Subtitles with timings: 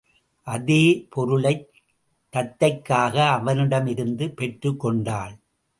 [0.41, 1.69] அதே பொருளைத்
[2.33, 5.35] தத்தைக்காக அவனிடமிருந்தும் பெற்றுக் கொண்டாள்.